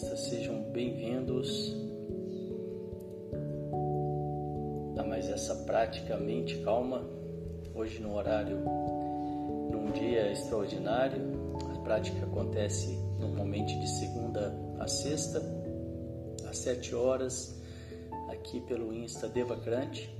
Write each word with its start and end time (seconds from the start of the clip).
Sejam 0.00 0.62
bem-vindos 0.72 1.76
a 4.96 5.02
mais 5.02 5.28
essa 5.28 5.54
prática 5.66 6.16
mente 6.16 6.56
calma. 6.62 7.04
Hoje 7.74 8.00
no 8.00 8.14
horário, 8.14 8.56
num 9.70 9.92
dia 9.92 10.32
extraordinário. 10.32 11.20
A 11.74 11.78
prática 11.82 12.24
acontece 12.24 12.98
normalmente 13.18 13.78
de 13.78 13.86
segunda 13.86 14.54
a 14.78 14.88
sexta, 14.88 15.42
às 16.48 16.56
sete 16.56 16.94
horas, 16.94 17.60
aqui 18.30 18.58
pelo 18.62 18.94
Insta 18.94 19.28
Devacrante. 19.28 20.10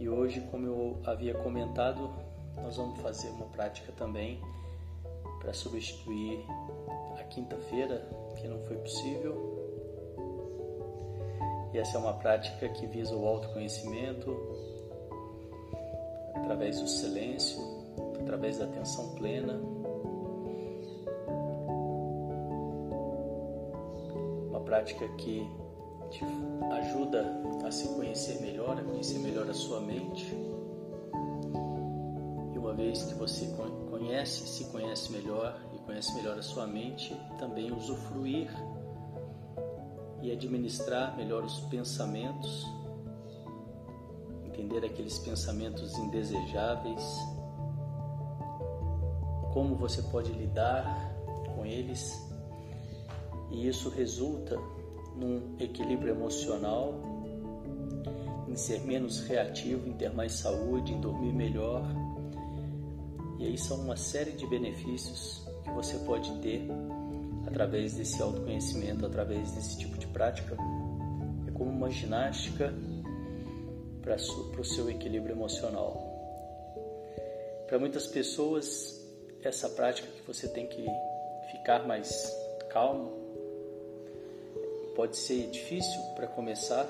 E 0.00 0.08
hoje, 0.08 0.40
como 0.50 0.66
eu 0.66 1.00
havia 1.04 1.34
comentado, 1.34 2.10
nós 2.56 2.76
vamos 2.76 2.98
fazer 3.00 3.28
uma 3.28 3.46
prática 3.46 3.92
também 3.92 4.40
para 5.40 5.54
substituir 5.54 6.44
quinta-feira, 7.30 8.06
que 8.36 8.46
não 8.46 8.60
foi 8.64 8.76
possível. 8.76 9.58
E 11.72 11.78
essa 11.78 11.96
é 11.96 12.00
uma 12.00 12.14
prática 12.14 12.68
que 12.68 12.86
visa 12.86 13.14
o 13.16 13.26
autoconhecimento 13.26 14.36
através 16.34 16.80
do 16.80 16.88
silêncio, 16.88 17.60
através 18.20 18.58
da 18.58 18.66
atenção 18.66 19.14
plena. 19.14 19.54
Uma 24.48 24.60
prática 24.60 25.08
que 25.16 25.48
te 26.10 26.24
ajuda 26.72 27.24
a 27.64 27.70
se 27.70 27.88
conhecer 27.94 28.40
melhor, 28.40 28.78
a 28.78 28.82
conhecer 28.82 29.18
melhor 29.20 29.48
a 29.48 29.54
sua 29.54 29.80
mente 29.80 30.50
vez 32.80 33.02
que 33.02 33.14
você 33.14 33.46
conhece, 33.90 34.48
se 34.48 34.64
conhece 34.70 35.12
melhor 35.12 35.60
e 35.69 35.69
conhece 35.86 36.14
melhor 36.14 36.38
a 36.38 36.42
sua 36.42 36.66
mente, 36.66 37.14
também 37.38 37.72
usufruir 37.72 38.50
e 40.22 40.30
administrar 40.30 41.16
melhor 41.16 41.44
os 41.44 41.60
pensamentos, 41.60 42.66
entender 44.44 44.84
aqueles 44.84 45.18
pensamentos 45.18 45.96
indesejáveis, 45.98 47.02
como 49.52 49.74
você 49.74 50.02
pode 50.02 50.30
lidar 50.32 50.84
com 51.54 51.64
eles, 51.64 52.28
e 53.50 53.66
isso 53.66 53.88
resulta 53.88 54.56
num 55.16 55.56
equilíbrio 55.58 56.14
emocional, 56.14 56.94
em 58.48 58.56
ser 58.56 58.80
menos 58.80 59.20
reativo, 59.20 59.88
em 59.88 59.92
ter 59.92 60.12
mais 60.12 60.32
saúde, 60.32 60.92
em 60.92 61.00
dormir 61.00 61.32
melhor. 61.32 61.84
E 63.38 63.46
aí 63.46 63.56
são 63.56 63.80
uma 63.80 63.96
série 63.96 64.32
de 64.32 64.46
benefícios 64.46 65.49
que 65.70 65.76
você 65.76 65.96
pode 65.98 66.32
ter 66.40 66.66
através 67.46 67.94
desse 67.94 68.20
autoconhecimento, 68.20 69.06
através 69.06 69.52
desse 69.52 69.78
tipo 69.78 69.96
de 69.96 70.06
prática. 70.08 70.56
É 71.46 71.50
como 71.52 71.70
uma 71.70 71.90
ginástica 71.90 72.74
para 74.02 74.16
o 74.60 74.64
seu 74.64 74.90
equilíbrio 74.90 75.34
emocional. 75.34 76.06
Para 77.66 77.78
muitas 77.78 78.06
pessoas, 78.06 79.00
essa 79.42 79.68
prática 79.68 80.08
que 80.08 80.26
você 80.26 80.48
tem 80.48 80.66
que 80.66 80.86
ficar 81.52 81.86
mais 81.86 82.30
calmo 82.68 83.18
pode 84.96 85.16
ser 85.16 85.48
difícil 85.50 86.00
para 86.16 86.26
começar, 86.26 86.86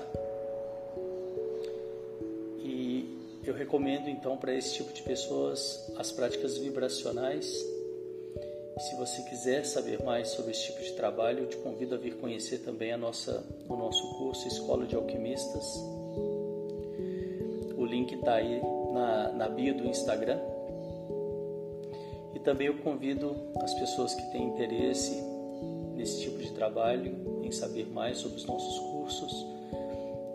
Eu 3.43 3.55
recomendo 3.55 4.07
então 4.07 4.37
para 4.37 4.53
esse 4.53 4.75
tipo 4.75 4.93
de 4.93 5.01
pessoas 5.01 5.91
as 5.97 6.11
práticas 6.11 6.57
vibracionais. 6.57 7.51
Se 8.81 8.95
você 8.95 9.21
quiser 9.21 9.63
saber 9.63 10.03
mais 10.03 10.29
sobre 10.29 10.51
esse 10.51 10.63
tipo 10.63 10.81
de 10.81 10.93
trabalho, 10.93 11.41
eu 11.41 11.47
te 11.47 11.57
convido 11.57 11.93
a 11.93 11.99
vir 11.99 12.15
conhecer 12.17 12.63
também 12.63 12.91
a 12.91 12.97
nossa, 12.97 13.45
o 13.69 13.75
nosso 13.75 14.17
curso 14.17 14.47
Escola 14.47 14.87
de 14.87 14.95
Alquimistas. 14.95 15.75
O 17.77 17.85
link 17.85 18.11
está 18.15 18.33
aí 18.33 18.59
na, 18.91 19.31
na 19.33 19.49
bio 19.49 19.77
do 19.77 19.85
Instagram. 19.85 20.39
E 22.33 22.39
também 22.39 22.67
eu 22.67 22.77
convido 22.79 23.35
as 23.61 23.71
pessoas 23.75 24.15
que 24.15 24.31
têm 24.31 24.47
interesse 24.47 25.15
nesse 25.93 26.21
tipo 26.21 26.39
de 26.39 26.51
trabalho, 26.51 27.43
em 27.43 27.51
saber 27.51 27.85
mais 27.85 28.17
sobre 28.17 28.37
os 28.37 28.45
nossos 28.47 28.79
cursos, 28.79 29.45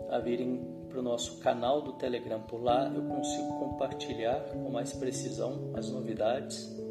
a 0.09 0.19
virem 0.19 0.65
para 0.87 0.99
o 0.99 1.03
nosso 1.03 1.39
canal 1.39 1.81
do 1.81 1.91
Telegram. 1.93 2.39
Por 2.39 2.63
lá 2.63 2.89
eu 2.95 3.01
consigo 3.03 3.59
compartilhar 3.59 4.39
com 4.53 4.69
mais 4.69 4.93
precisão 4.93 5.71
as 5.73 5.89
novidades. 5.89 6.86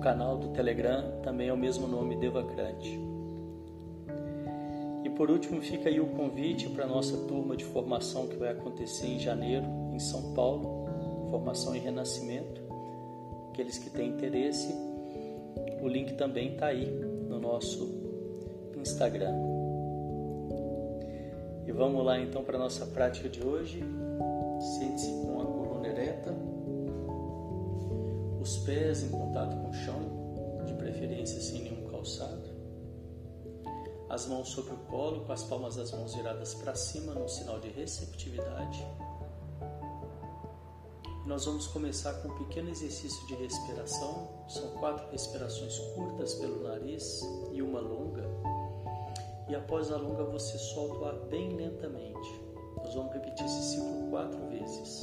Canal 0.00 0.38
do 0.38 0.48
Telegram 0.48 1.20
também 1.22 1.48
é 1.48 1.52
o 1.52 1.56
mesmo 1.56 1.86
nome, 1.86 2.16
Devacrante. 2.16 2.98
E 5.04 5.10
por 5.10 5.30
último 5.30 5.60
fica 5.60 5.90
aí 5.90 6.00
o 6.00 6.06
convite 6.06 6.68
para 6.70 6.84
a 6.84 6.88
nossa 6.88 7.16
turma 7.26 7.54
de 7.54 7.64
formação 7.64 8.26
que 8.26 8.36
vai 8.36 8.48
acontecer 8.48 9.06
em 9.06 9.18
janeiro 9.18 9.66
em 9.92 9.98
São 9.98 10.32
Paulo, 10.32 10.86
formação 11.28 11.76
em 11.76 11.80
renascimento. 11.80 12.62
Aqueles 13.50 13.76
que 13.76 13.90
têm 13.90 14.08
interesse, 14.08 14.74
o 15.82 15.86
link 15.86 16.14
também 16.14 16.54
está 16.54 16.66
aí 16.66 16.86
no 17.28 17.38
nosso 17.38 17.86
Instagram. 18.76 19.34
E 21.66 21.72
vamos 21.72 22.04
lá 22.04 22.18
então 22.18 22.42
para 22.42 22.56
a 22.56 22.60
nossa 22.60 22.86
prática 22.86 23.28
de 23.28 23.44
hoje. 23.44 23.84
Sente-se 24.78 25.12
com 25.22 25.40
a 25.40 25.44
coluna 25.44 25.88
ereta, 25.88 26.34
os 28.40 28.58
pés 28.58 29.02
em 29.02 29.10
contato 29.10 29.56
com 29.56 29.69
preferência 31.00 31.40
sem 31.40 31.62
nenhum 31.62 31.88
calçado. 31.88 32.42
As 34.10 34.26
mãos 34.26 34.50
sobre 34.50 34.74
o 34.74 34.76
colo, 34.76 35.24
com 35.24 35.32
as 35.32 35.42
palmas 35.44 35.76
das 35.76 35.92
mãos 35.92 36.14
viradas 36.14 36.54
para 36.54 36.74
cima, 36.74 37.14
num 37.14 37.26
sinal 37.26 37.58
de 37.58 37.68
receptividade. 37.70 38.86
Nós 41.24 41.46
vamos 41.46 41.66
começar 41.68 42.12
com 42.14 42.28
um 42.28 42.38
pequeno 42.44 42.68
exercício 42.68 43.26
de 43.28 43.34
respiração. 43.36 44.28
São 44.46 44.68
quatro 44.72 45.10
respirações 45.10 45.78
curtas 45.94 46.34
pelo 46.34 46.64
nariz 46.64 47.22
e 47.52 47.62
uma 47.62 47.80
longa 47.80 48.28
e 49.48 49.54
após 49.54 49.90
a 49.90 49.96
longa 49.96 50.24
você 50.24 50.58
solta 50.58 50.94
o 50.98 51.04
ar 51.06 51.14
bem 51.28 51.56
lentamente. 51.56 52.40
Nós 52.76 52.94
vamos 52.94 53.12
repetir 53.12 53.46
esse 53.46 53.62
ciclo 53.70 54.10
quatro 54.10 54.38
vezes. 54.48 55.02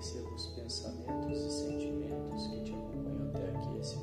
seus 0.00 0.46
pensamentos 0.48 1.38
e 1.38 1.50
sentimentos 1.50 2.46
que 2.48 2.60
te 2.62 2.72
acompanham 2.72 3.28
até 3.28 3.50
aqui 3.50 3.78
esse 3.78 3.96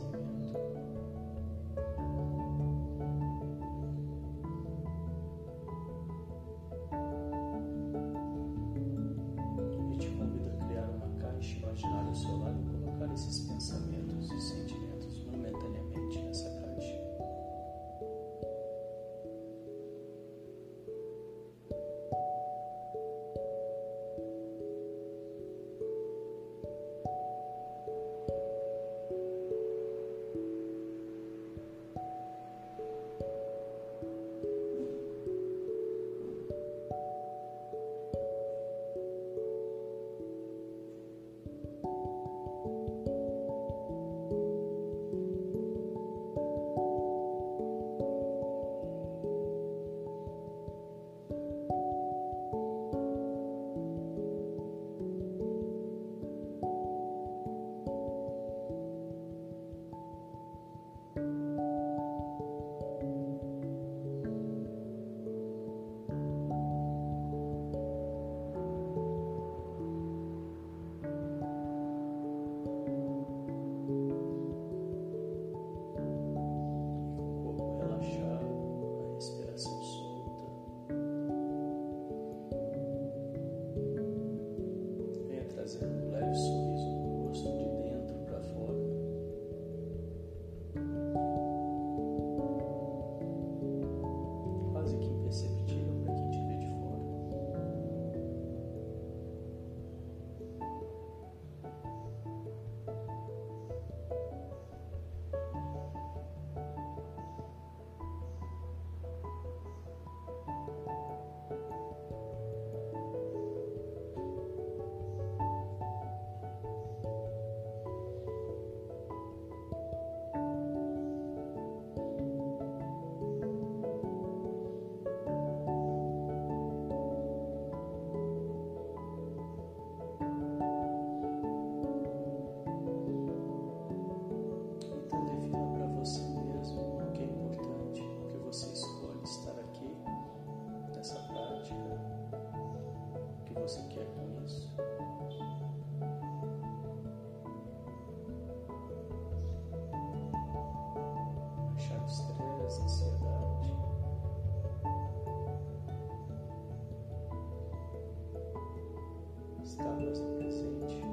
estar 159.77 159.96
mais 159.96 160.19
no 160.19 160.36
presente. 160.38 161.07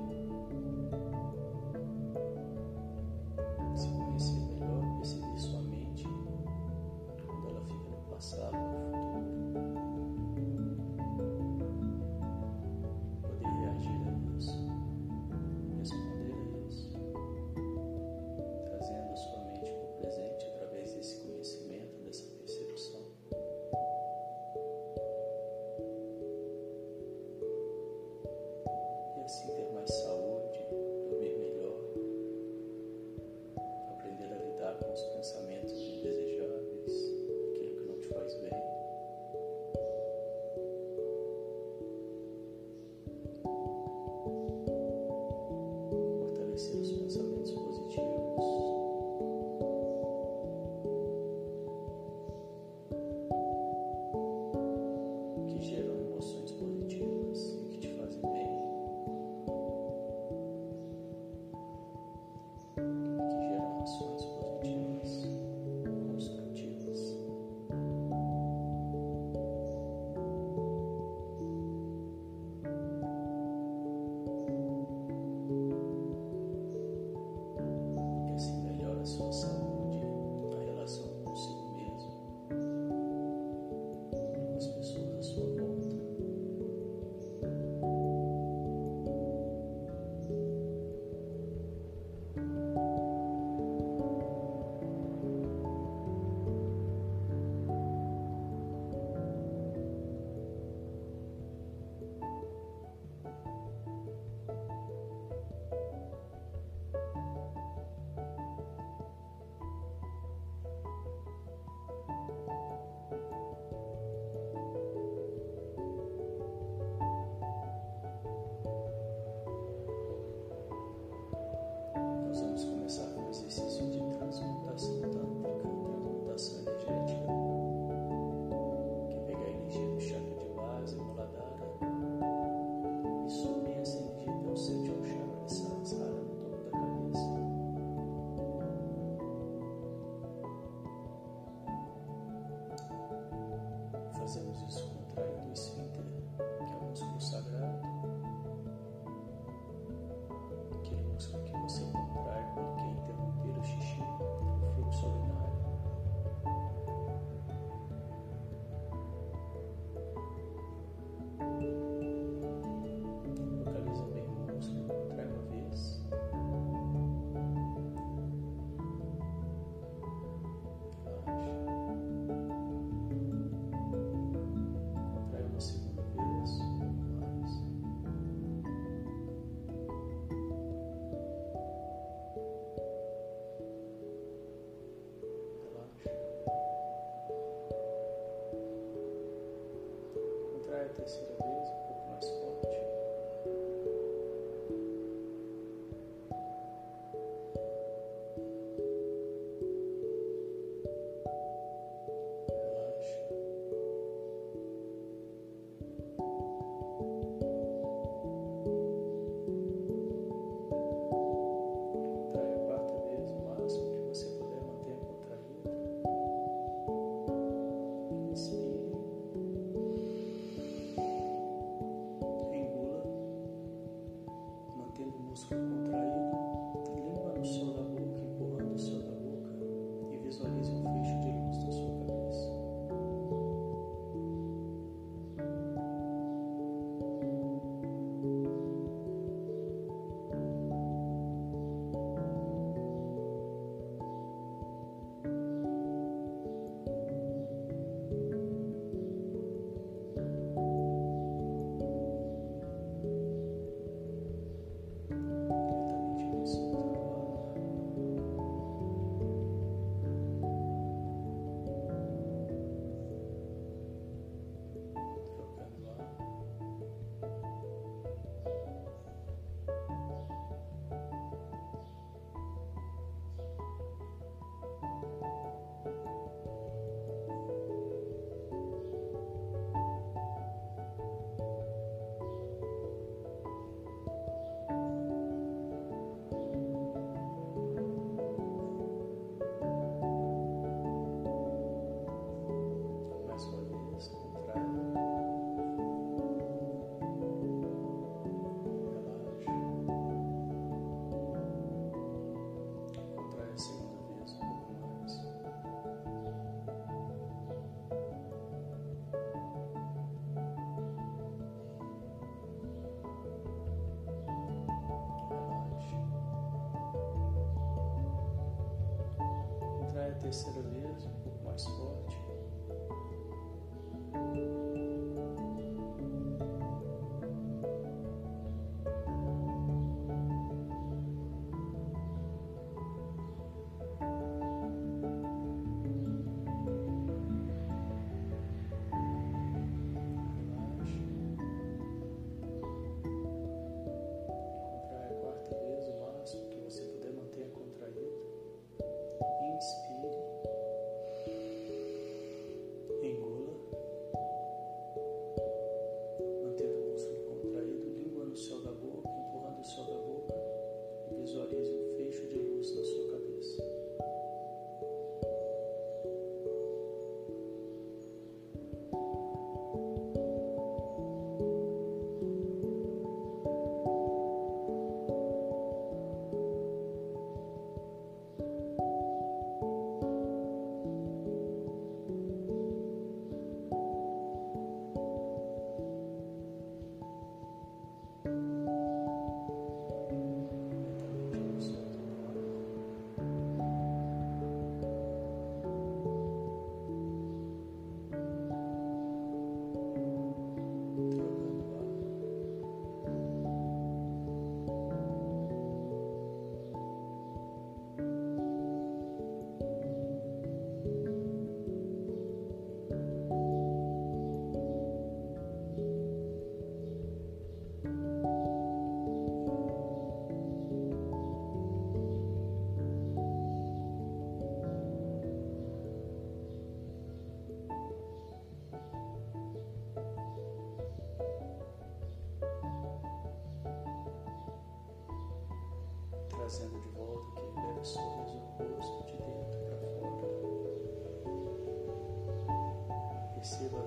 Terceira 320.15 320.63
vez, 320.63 321.05
um 321.07 321.11
pouco 321.23 321.45
mais 321.45 321.65
forte. 321.65 322.24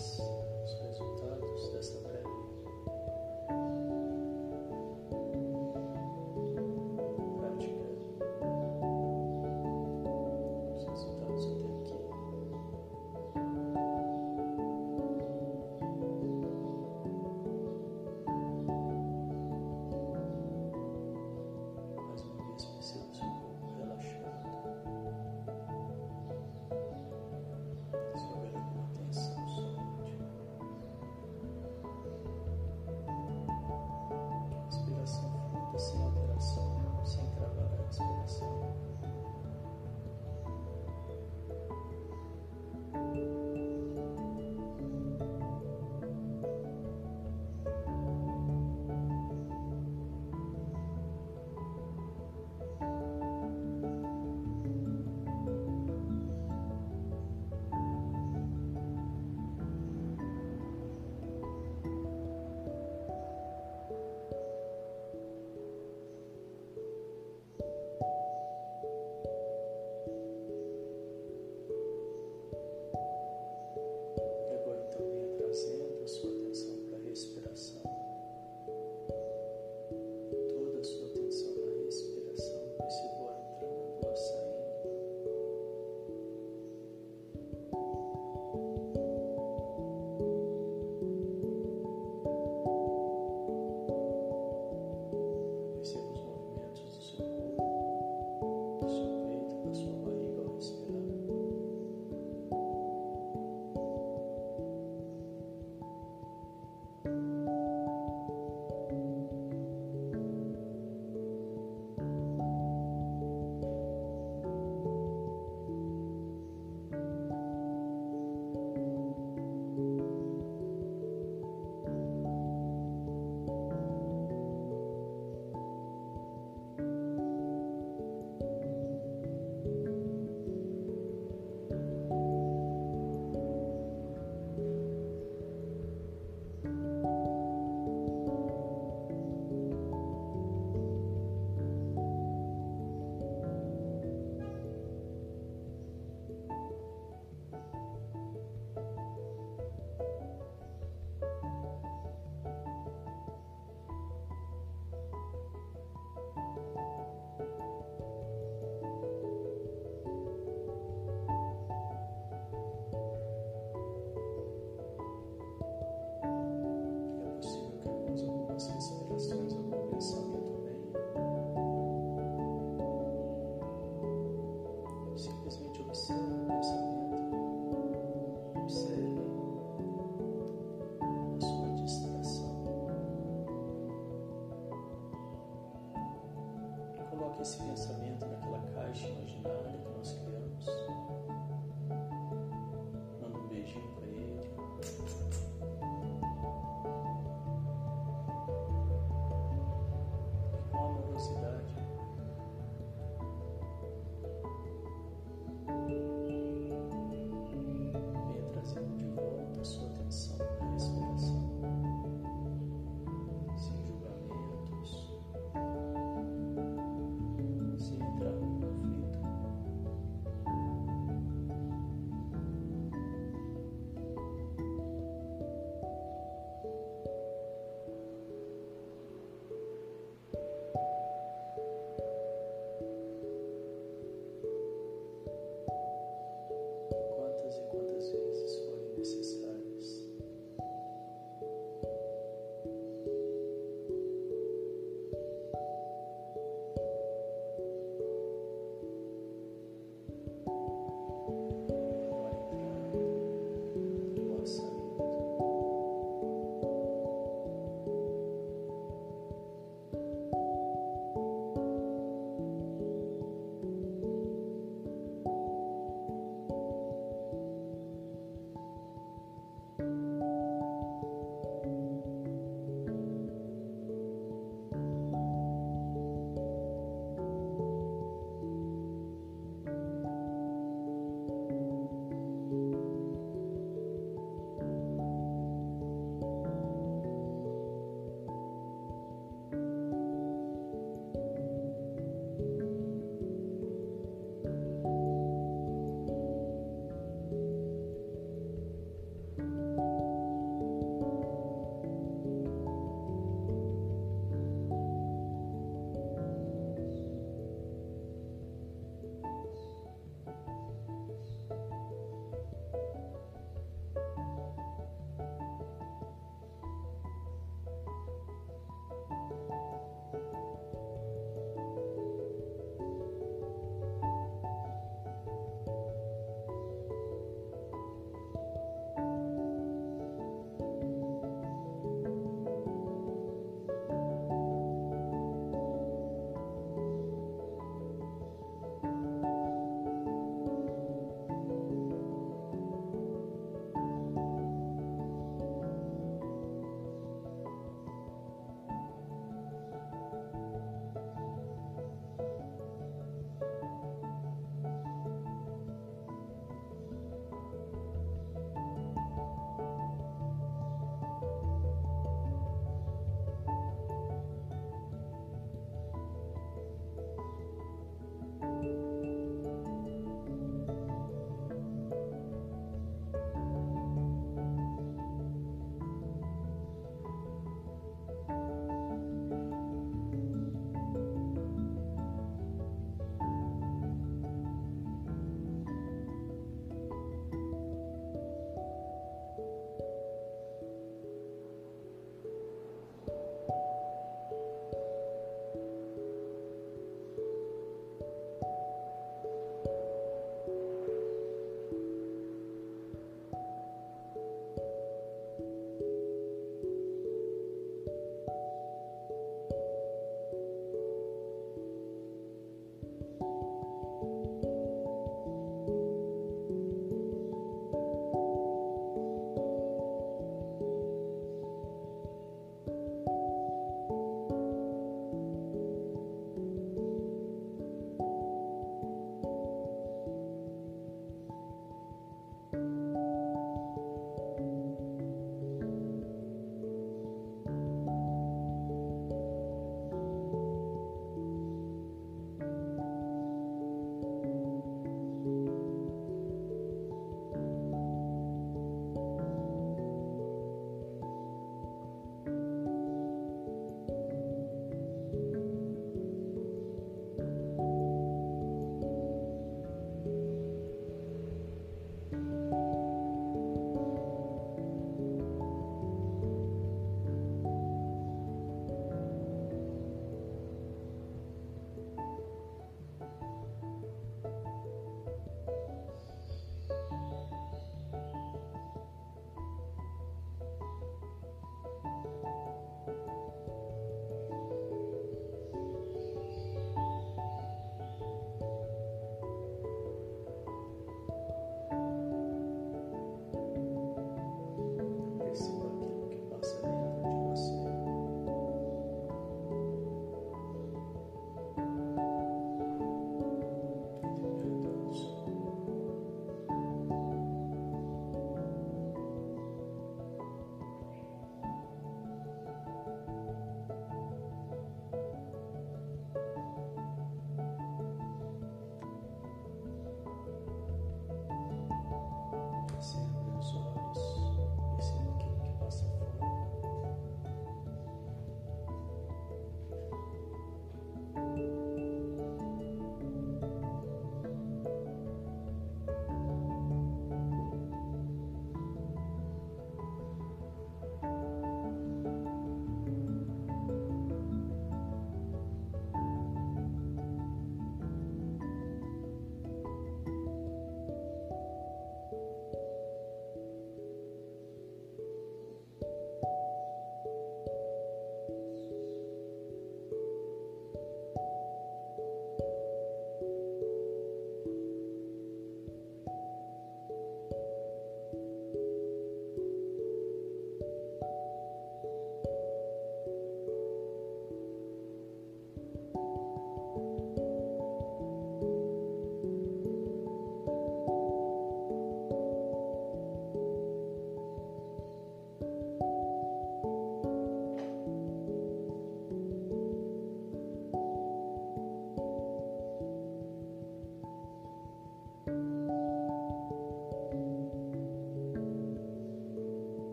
us. 0.00 0.29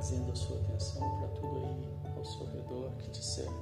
Trazendo 0.00 0.32
a 0.32 0.34
sua 0.34 0.56
atenção 0.56 1.18
para 1.18 1.28
tudo 1.28 1.56
aí 1.58 2.14
ao 2.16 2.24
seu 2.24 2.46
redor 2.46 2.90
que 3.00 3.10
te 3.10 3.22
cerca. 3.22 3.52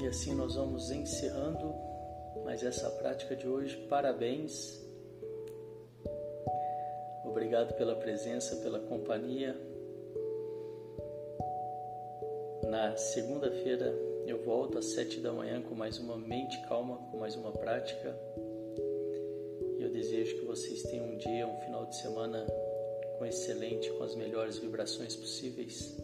E 0.00 0.06
assim 0.06 0.34
nós 0.34 0.54
vamos 0.54 0.90
encerrando 0.90 1.74
mais 2.46 2.62
essa 2.62 2.88
prática 2.90 3.36
de 3.36 3.46
hoje. 3.46 3.76
Parabéns. 3.88 4.83
Obrigado 7.54 7.76
pela 7.76 7.94
presença, 7.94 8.56
pela 8.56 8.80
companhia. 8.80 9.54
Na 12.68 12.96
segunda-feira 12.96 13.94
eu 14.26 14.42
volto 14.42 14.76
às 14.76 14.86
sete 14.86 15.20
da 15.20 15.30
manhã 15.30 15.62
com 15.62 15.72
mais 15.72 15.96
uma 16.00 16.18
mente 16.18 16.60
calma, 16.66 16.96
com 17.12 17.16
mais 17.16 17.36
uma 17.36 17.52
prática. 17.52 18.18
E 19.78 19.82
eu 19.84 19.88
desejo 19.88 20.34
que 20.40 20.44
vocês 20.44 20.82
tenham 20.82 21.06
um 21.06 21.16
dia, 21.16 21.46
um 21.46 21.56
final 21.60 21.86
de 21.86 21.94
semana 21.94 22.44
com 23.18 23.24
excelente, 23.24 23.88
com 23.92 24.02
as 24.02 24.16
melhores 24.16 24.58
vibrações 24.58 25.14
possíveis. 25.14 25.96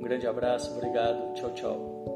grande 0.00 0.28
abraço, 0.28 0.70
obrigado, 0.76 1.34
tchau, 1.34 1.52
tchau. 1.54 2.15